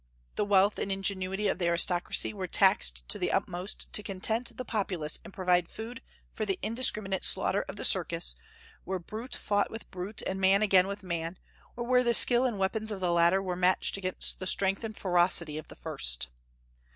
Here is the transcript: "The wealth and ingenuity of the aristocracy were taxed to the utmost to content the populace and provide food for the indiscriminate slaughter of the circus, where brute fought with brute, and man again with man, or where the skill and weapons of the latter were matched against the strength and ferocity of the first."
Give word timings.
"The 0.33 0.45
wealth 0.45 0.79
and 0.79 0.91
ingenuity 0.91 1.47
of 1.47 1.59
the 1.59 1.67
aristocracy 1.67 2.33
were 2.33 2.47
taxed 2.47 3.07
to 3.07 3.19
the 3.19 3.31
utmost 3.31 3.93
to 3.93 4.01
content 4.01 4.57
the 4.57 4.65
populace 4.65 5.19
and 5.23 5.31
provide 5.31 5.67
food 5.67 6.01
for 6.31 6.43
the 6.43 6.57
indiscriminate 6.63 7.23
slaughter 7.23 7.63
of 7.69 7.75
the 7.75 7.85
circus, 7.85 8.35
where 8.83 8.97
brute 8.97 9.35
fought 9.35 9.69
with 9.69 9.91
brute, 9.91 10.23
and 10.23 10.41
man 10.41 10.63
again 10.63 10.87
with 10.87 11.03
man, 11.03 11.37
or 11.75 11.83
where 11.83 12.03
the 12.03 12.15
skill 12.15 12.45
and 12.47 12.57
weapons 12.57 12.91
of 12.91 12.99
the 12.99 13.11
latter 13.11 13.43
were 13.43 13.55
matched 13.55 13.95
against 13.95 14.39
the 14.39 14.47
strength 14.47 14.83
and 14.83 14.97
ferocity 14.97 15.59
of 15.59 15.67
the 15.67 15.75
first." 15.75 16.29